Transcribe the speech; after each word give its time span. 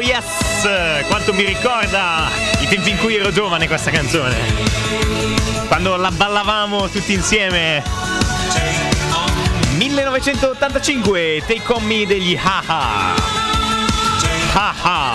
Oh 0.00 0.02
yes! 0.02 1.04
Quanto 1.08 1.34
mi 1.34 1.44
ricorda 1.44 2.30
i 2.58 2.66
tempi 2.66 2.88
in 2.88 2.96
cui 2.96 3.16
ero 3.16 3.30
giovane 3.30 3.66
questa 3.66 3.90
canzone. 3.90 4.34
Quando 5.68 5.96
la 5.96 6.10
ballavamo 6.10 6.88
tutti 6.88 7.12
insieme. 7.12 7.82
1985, 9.76 11.42
Take 11.46 11.72
On 11.74 11.84
Me 11.84 12.06
degli 12.06 12.34
Haha. 12.34 13.14
Haha. 14.54 15.09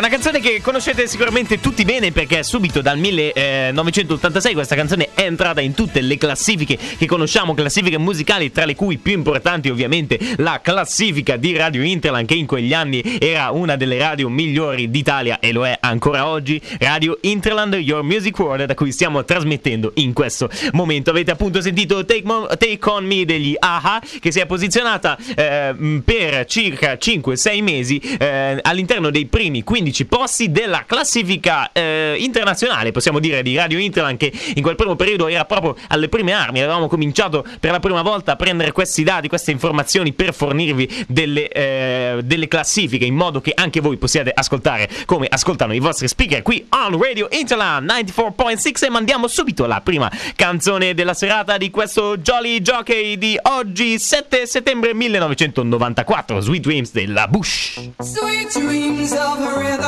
Una 0.00 0.08
canzone 0.08 0.40
che 0.40 0.62
conoscete 0.62 1.06
sicuramente 1.06 1.60
tutti 1.60 1.84
bene 1.84 2.10
perché 2.10 2.42
subito 2.42 2.80
dal 2.80 2.96
1986 2.96 4.54
questa 4.54 4.74
canzone 4.74 5.10
è 5.12 5.24
entrata 5.24 5.60
in 5.60 5.74
tutte 5.74 6.00
le 6.00 6.16
classifiche 6.16 6.78
che 6.96 7.04
conosciamo, 7.04 7.52
classifiche 7.52 7.98
musicali, 7.98 8.50
tra 8.50 8.64
le 8.64 8.74
cui 8.74 8.96
più 8.96 9.12
importanti 9.12 9.68
ovviamente 9.68 10.18
la 10.36 10.60
classifica 10.62 11.36
di 11.36 11.54
Radio 11.54 11.82
Interland 11.82 12.26
che 12.26 12.32
in 12.32 12.46
quegli 12.46 12.72
anni 12.72 13.18
era 13.20 13.50
una 13.50 13.76
delle 13.76 13.98
radio 13.98 14.30
migliori 14.30 14.88
d'Italia 14.88 15.38
e 15.38 15.52
lo 15.52 15.66
è 15.66 15.76
ancora 15.78 16.26
oggi, 16.26 16.58
Radio 16.78 17.18
Interland 17.20 17.74
Your 17.74 18.02
Music 18.02 18.38
World 18.38 18.64
da 18.64 18.74
cui 18.74 18.92
stiamo 18.92 19.22
trasmettendo 19.22 19.92
in 19.96 20.14
questo 20.14 20.48
momento. 20.72 21.10
Avete 21.10 21.30
appunto 21.30 21.60
sentito 21.60 22.06
Take, 22.06 22.22
Mo- 22.24 22.46
Take 22.46 22.88
On 22.88 23.04
Me 23.04 23.26
degli 23.26 23.54
AHA 23.58 24.02
che 24.18 24.32
si 24.32 24.40
è 24.40 24.46
posizionata 24.46 25.18
eh, 25.36 26.00
per 26.02 26.46
circa 26.46 26.94
5-6 26.94 27.62
mesi 27.62 27.98
eh, 27.98 28.58
all'interno 28.62 29.10
dei 29.10 29.26
primi 29.26 29.62
15 29.62 29.88
15 29.90 30.06
posti 30.06 30.52
della 30.52 30.84
classifica 30.86 31.72
eh, 31.72 32.14
internazionale, 32.18 32.92
possiamo 32.92 33.18
dire, 33.18 33.42
di 33.42 33.56
Radio 33.56 33.78
Interland, 33.78 34.18
che 34.18 34.32
in 34.54 34.62
quel 34.62 34.76
primo 34.76 34.94
periodo 34.94 35.26
era 35.26 35.44
proprio 35.44 35.74
alle 35.88 36.08
prime 36.08 36.32
armi. 36.32 36.60
Avevamo 36.60 36.86
cominciato 36.86 37.44
per 37.58 37.72
la 37.72 37.80
prima 37.80 38.02
volta 38.02 38.32
a 38.32 38.36
prendere 38.36 38.70
questi 38.72 39.02
dati, 39.02 39.28
queste 39.28 39.50
informazioni 39.50 40.12
per 40.12 40.32
fornirvi 40.32 41.06
delle, 41.08 41.48
eh, 41.48 42.20
delle 42.22 42.46
classifiche 42.46 43.04
in 43.04 43.14
modo 43.14 43.40
che 43.40 43.52
anche 43.54 43.80
voi 43.80 43.96
possiate 43.96 44.30
ascoltare 44.32 44.88
come 45.06 45.26
ascoltano 45.28 45.74
i 45.74 45.80
vostri 45.80 46.06
speaker 46.06 46.42
qui 46.42 46.64
on 46.70 47.00
Radio 47.00 47.26
Interland 47.30 47.90
94.6 47.90 48.84
e 48.84 48.90
mandiamo 48.90 49.26
subito 49.26 49.66
la 49.66 49.80
prima 49.80 50.10
canzone 50.36 50.94
della 50.94 51.14
serata 51.14 51.56
di 51.56 51.70
questo 51.70 52.16
Jolly 52.18 52.60
Jockey 52.60 53.18
di 53.18 53.38
oggi 53.42 53.98
7 53.98 54.46
settembre 54.46 54.94
1994 54.94 56.40
Sweet 56.40 56.62
Dreams 56.62 56.92
della 56.92 57.26
Bush. 57.26 57.80
Sweet 57.98 58.52
dreams 58.52 59.12
of 59.12 59.40
and 59.40 59.79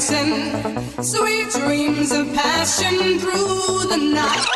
dancing, 0.00 1.02
sweet 1.02 1.50
dreams 1.50 2.10
of 2.10 2.32
passion 2.32 3.18
through 3.18 3.88
the 3.90 3.98
night. 3.98 4.46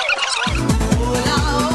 Oh, 0.97 1.13
Hola, 1.27 1.74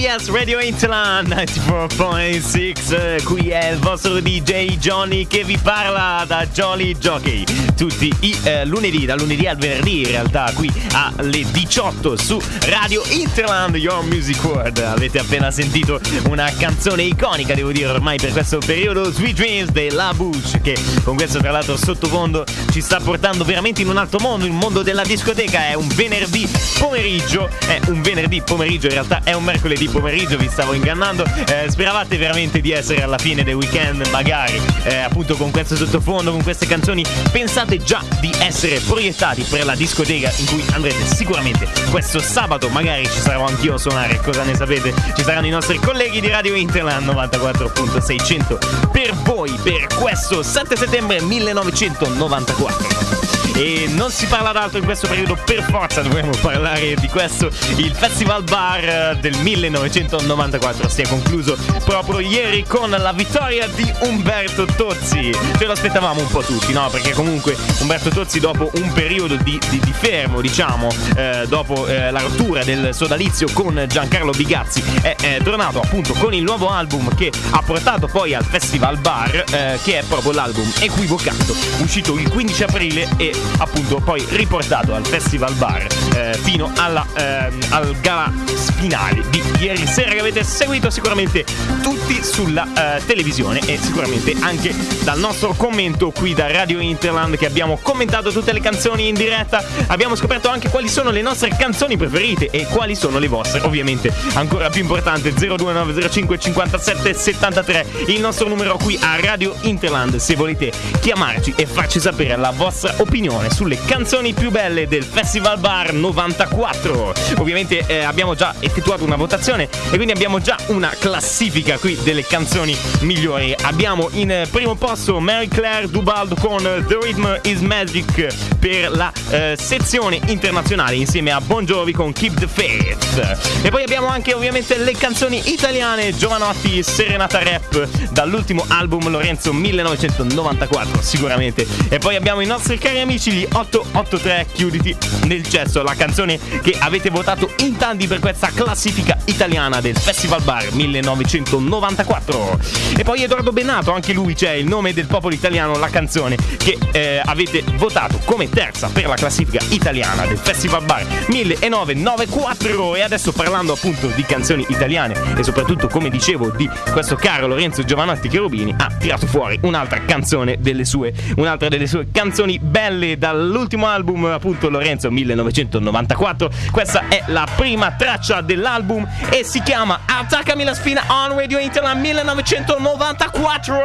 yes, 0.00 0.30
Radio 0.30 0.58
Interland 0.60 1.28
94.6 1.28 2.94
eh, 2.94 3.22
Qui 3.22 3.50
è 3.50 3.72
il 3.72 3.78
vostro 3.80 4.18
DJ 4.18 4.78
Johnny 4.78 5.26
che 5.26 5.44
vi 5.44 5.58
parla 5.58 6.24
da 6.26 6.46
Jolly 6.46 6.96
Jockey. 6.96 7.44
Tutti 7.76 8.10
i 8.20 8.34
eh, 8.44 8.64
lunedì, 8.64 9.04
da 9.04 9.14
lunedì 9.14 9.46
al 9.46 9.58
venerdì 9.58 10.00
in 10.00 10.06
realtà 10.06 10.50
Qui 10.54 10.72
alle 10.92 11.44
18 11.50 12.16
su 12.16 12.40
Radio 12.66 13.02
Interland 13.10 13.76
Your 13.76 14.02
Music 14.04 14.42
World. 14.42 14.78
Avete 14.78 15.18
appena 15.18 15.50
sentito 15.50 16.00
una 16.28 16.50
canzone 16.56 17.02
iconica 17.02 17.52
devo 17.54 17.70
dire 17.70 17.90
ormai 17.90 18.16
per 18.16 18.32
questo 18.32 18.58
periodo 18.58 19.12
Sweet 19.12 19.36
Dreams 19.36 19.70
della 19.70 20.14
Bush 20.14 20.60
Che 20.62 20.78
con 21.04 21.16
questo 21.16 21.40
tra 21.40 21.50
l'altro 21.50 21.76
sottofondo 21.76 22.46
ci 22.70 22.80
sta 22.80 23.00
portando 23.00 23.44
veramente 23.44 23.82
in 23.82 23.88
un 23.88 23.98
altro 23.98 24.18
mondo 24.18 24.46
Il 24.46 24.52
mondo 24.52 24.82
della 24.82 25.02
discoteca. 25.02 25.68
È 25.68 25.74
un 25.74 25.88
venerdì 25.88 26.48
pomeriggio 26.78 27.50
È 27.66 27.80
un 27.88 28.00
venerdì 28.00 28.40
pomeriggio 28.40 28.86
in 28.86 28.94
realtà 28.94 29.20
è 29.24 29.34
un 29.34 29.44
mercoledì 29.44 29.88
pomeriggio 29.90 30.36
vi 30.36 30.48
stavo 30.48 30.72
ingannando. 30.72 31.24
Eh, 31.46 31.70
speravate 31.70 32.16
veramente 32.16 32.60
di 32.60 32.72
essere 32.72 33.02
alla 33.02 33.18
fine 33.18 33.44
del 33.44 33.54
weekend 33.54 34.06
magari 34.10 34.60
eh, 34.84 34.96
appunto 34.96 35.36
con 35.36 35.50
questo 35.50 35.76
sottofondo 35.76 36.30
con 36.30 36.42
queste 36.42 36.66
canzoni? 36.66 37.04
Pensate 37.30 37.78
già 37.78 38.02
di 38.20 38.32
essere 38.40 38.80
proiettati 38.80 39.42
per 39.42 39.64
la 39.64 39.74
discoteca 39.74 40.32
in 40.36 40.46
cui 40.46 40.64
andrete 40.72 41.04
sicuramente 41.06 41.68
questo 41.90 42.20
sabato. 42.20 42.68
Magari 42.68 43.04
ci 43.04 43.20
sarò 43.20 43.46
anch'io 43.46 43.74
a 43.74 43.78
suonare 43.78 44.20
cosa 44.22 44.42
ne 44.42 44.54
sapete? 44.54 44.92
Ci 45.16 45.22
saranno 45.22 45.46
i 45.46 45.50
nostri 45.50 45.78
colleghi 45.78 46.20
di 46.20 46.28
Radio 46.28 46.54
Interland 46.54 47.06
94.600 47.06 48.90
per 48.90 49.14
voi 49.24 49.58
per 49.62 49.86
questo 49.88 50.42
7 50.42 50.76
settembre 50.76 51.20
1994 51.20 53.29
e 53.60 53.88
non 53.88 54.10
si 54.10 54.24
parla 54.24 54.52
d'altro 54.52 54.78
in 54.78 54.84
questo 54.84 55.06
periodo, 55.06 55.36
per 55.44 55.62
forza 55.64 56.00
dovremmo 56.00 56.30
parlare 56.40 56.94
di 56.94 57.08
questo. 57.08 57.50
Il 57.76 57.92
Festival 57.94 58.42
Bar 58.42 59.18
del 59.20 59.36
1994 59.36 60.88
si 60.88 61.02
è 61.02 61.06
concluso 61.06 61.58
proprio 61.84 62.20
ieri 62.20 62.64
con 62.66 62.88
la 62.88 63.12
vittoria 63.12 63.66
di 63.66 63.92
Umberto 64.00 64.64
Tozzi. 64.64 65.30
Ce 65.58 65.66
lo 65.66 65.72
aspettavamo 65.72 66.20
un 66.20 66.28
po' 66.28 66.40
tutti, 66.40 66.72
no? 66.72 66.88
Perché 66.88 67.12
comunque 67.12 67.54
Umberto 67.80 68.08
Tozzi 68.08 68.40
dopo 68.40 68.70
un 68.76 68.90
periodo 68.94 69.36
di, 69.36 69.60
di- 69.68 69.78
di 69.78 69.92
fermo, 69.92 70.40
diciamo, 70.40 70.88
eh, 71.16 71.44
dopo 71.46 71.86
eh, 71.86 72.10
la 72.10 72.20
rottura 72.20 72.64
del 72.64 72.94
sodalizio 72.94 73.48
con 73.52 73.84
Giancarlo 73.86 74.30
Bigazzi, 74.30 74.82
è, 75.02 75.16
è 75.20 75.38
tornato 75.42 75.80
appunto 75.82 76.14
con 76.14 76.32
il 76.32 76.42
nuovo 76.42 76.70
album 76.70 77.14
che 77.14 77.30
ha 77.50 77.60
portato 77.60 78.06
poi 78.06 78.32
al 78.32 78.44
Festival 78.44 78.96
Bar, 78.98 79.44
eh, 79.50 79.78
che 79.82 79.98
è 79.98 80.02
proprio 80.04 80.32
l'album 80.32 80.72
Equivocato, 80.80 81.54
uscito 81.78 82.16
il 82.16 82.30
15 82.30 82.62
aprile 82.62 83.08
e 83.18 83.34
appunto 83.58 84.00
poi 84.00 84.24
riportato 84.30 84.94
al 84.94 85.06
Festival 85.06 85.54
Bar 85.54 85.86
eh, 86.14 86.38
fino 86.42 86.70
alla, 86.76 87.06
ehm, 87.14 87.58
al 87.70 87.96
gala 88.00 88.32
finale 88.76 89.22
di 89.30 89.42
ieri 89.58 89.86
sera 89.86 90.12
che 90.12 90.20
avete 90.20 90.42
seguito 90.42 90.90
sicuramente 90.90 91.44
tutti 91.82 92.22
sulla 92.22 92.96
eh, 92.96 93.04
televisione 93.04 93.60
e 93.66 93.78
sicuramente 93.78 94.34
anche 94.40 94.74
dal 95.02 95.18
nostro 95.18 95.54
commento 95.54 96.10
qui 96.10 96.34
da 96.34 96.50
Radio 96.50 96.80
Interland 96.80 97.36
che 97.36 97.46
abbiamo 97.46 97.78
commentato 97.82 98.30
tutte 98.30 98.52
le 98.52 98.60
canzoni 98.60 99.08
in 99.08 99.14
diretta. 99.14 99.62
Abbiamo 99.88 100.14
scoperto 100.14 100.48
anche 100.48 100.68
quali 100.68 100.88
sono 100.88 101.10
le 101.10 101.22
nostre 101.22 101.54
canzoni 101.56 101.96
preferite 101.96 102.48
e 102.50 102.66
quali 102.66 102.94
sono 102.94 103.18
le 103.18 103.28
vostre 103.28 103.60
ovviamente 103.60 104.12
ancora 104.34 104.70
più 104.70 104.82
importante 104.82 105.32
02905 105.32 106.38
57 106.38 107.14
73 107.14 107.86
il 108.08 108.20
nostro 108.20 108.48
numero 108.48 108.76
qui 108.76 108.98
a 109.00 109.18
Radio 109.20 109.54
Interland 109.62 110.16
se 110.16 110.34
volete 110.34 110.72
chiamarci 111.00 111.54
e 111.56 111.66
farci 111.66 112.00
sapere 112.00 112.36
la 112.36 112.50
vostra 112.50 112.94
opinione 112.98 113.39
sulle 113.48 113.78
canzoni 113.84 114.32
più 114.34 114.50
belle 114.50 114.86
del 114.86 115.04
Festival 115.04 115.58
Bar 115.58 115.92
94 115.92 117.14
ovviamente 117.38 117.84
eh, 117.86 118.02
abbiamo 118.02 118.34
già 118.34 118.54
effettuato 118.60 119.04
una 119.04 119.16
votazione 119.16 119.64
e 119.90 119.94
quindi 119.96 120.12
abbiamo 120.12 120.40
già 120.40 120.56
una 120.66 120.92
classifica 120.98 121.78
qui 121.78 121.98
delle 122.02 122.24
canzoni 122.24 122.76
migliori. 123.00 123.54
Abbiamo 123.62 124.08
in 124.12 124.46
primo 124.50 124.74
posto 124.74 125.20
Mary 125.20 125.48
Claire 125.48 125.88
Dubaldo 125.88 126.34
con 126.34 126.62
The 126.62 126.98
Rhythm 127.00 127.40
is 127.42 127.60
Magic 127.60 128.56
per 128.58 128.90
la 128.90 129.12
eh, 129.30 129.56
sezione 129.58 130.20
internazionale 130.26 130.96
insieme 130.96 131.30
a 131.30 131.40
Bon 131.40 131.64
Jovi 131.64 131.92
con 131.92 132.12
Keep 132.12 132.40
the 132.40 132.46
Faith. 132.46 133.62
E 133.62 133.70
poi 133.70 133.82
abbiamo 133.82 134.06
anche 134.06 134.34
ovviamente 134.34 134.76
le 134.78 134.92
canzoni 134.92 135.52
italiane 135.52 136.14
Giovanotti 136.14 136.82
Serenata 136.82 137.42
Rap 137.42 137.88
dall'ultimo 138.10 138.64
album 138.68 139.08
Lorenzo 139.08 139.52
1994 139.52 141.00
sicuramente. 141.02 141.66
E 141.88 141.98
poi 141.98 142.16
abbiamo 142.16 142.40
i 142.40 142.46
nostri 142.46 142.78
cari 142.78 143.00
amici 143.00 143.29
gli 143.30 143.46
883 143.50 144.46
Chiuditi 144.52 144.96
nel 145.24 145.46
cesso 145.46 145.82
la 145.82 145.94
canzone 145.94 146.38
che 146.62 146.76
avete 146.78 147.10
votato 147.10 147.50
in 147.60 147.76
tanti 147.76 148.06
per 148.06 148.18
questa 148.18 148.50
classifica 148.52 149.16
italiana 149.26 149.80
del 149.80 149.96
Festival 149.96 150.42
Bar 150.42 150.72
1994 150.72 152.58
e 152.96 153.04
poi 153.04 153.22
Edoardo 153.22 153.52
Bennato 153.52 153.92
anche 153.92 154.12
lui 154.12 154.34
c'è 154.34 154.52
il 154.52 154.66
nome 154.66 154.92
del 154.92 155.06
popolo 155.06 155.34
italiano 155.34 155.76
la 155.78 155.88
canzone 155.88 156.36
che 156.56 156.76
eh, 156.92 157.22
avete 157.24 157.62
votato 157.76 158.18
come 158.24 158.48
terza 158.48 158.88
per 158.88 159.06
la 159.06 159.14
classifica 159.14 159.64
italiana 159.70 160.26
del 160.26 160.38
Festival 160.38 160.84
Bar 160.84 161.06
1994 161.28 162.96
e 162.96 163.02
adesso 163.02 163.32
parlando 163.32 163.72
appunto 163.72 164.08
di 164.08 164.22
canzoni 164.24 164.66
italiane 164.68 165.36
e 165.36 165.42
soprattutto 165.42 165.88
come 165.88 166.10
dicevo 166.10 166.50
di 166.50 166.68
questo 166.92 167.16
caro 167.16 167.46
Lorenzo 167.46 167.84
Giovanotti 167.84 168.28
Cherubini 168.28 168.74
ha 168.76 168.90
tirato 168.98 169.26
fuori 169.26 169.58
un'altra 169.62 170.04
canzone 170.04 170.58
delle 170.60 170.84
sue 170.84 171.12
un'altra 171.36 171.68
delle 171.68 171.86
sue 171.86 172.08
canzoni 172.10 172.58
belle 172.58 173.09
dall'ultimo 173.18 173.86
album 173.86 174.24
appunto 174.26 174.68
Lorenzo 174.68 175.10
1994 175.10 176.50
questa 176.70 177.08
è 177.08 177.22
la 177.26 177.46
prima 177.56 177.92
traccia 177.92 178.40
dell'album 178.40 179.06
e 179.30 179.44
si 179.44 179.62
chiama 179.62 180.00
Attaccami 180.06 180.64
la 180.64 180.74
spina 180.74 181.04
on 181.08 181.36
Radio 181.36 181.58
Interland 181.58 182.00
1994 182.00 183.76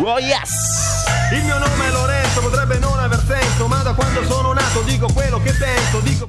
oh 0.00 0.18
yes! 0.18 0.94
Il 1.32 1.42
mio 1.42 1.58
nome 1.58 1.88
è 1.88 1.90
Lorenzo, 1.90 2.40
potrebbe 2.40 2.78
non 2.78 2.98
aver 2.98 3.20
senso, 3.26 3.66
ma 3.66 3.82
da 3.82 3.94
quando 3.94 4.24
sono 4.24 4.52
nato 4.52 4.80
dico 4.82 5.08
quello 5.12 5.40
che 5.42 5.52
penso, 5.52 5.98
dico 6.00 6.24